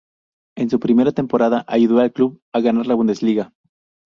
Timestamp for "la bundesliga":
2.87-3.53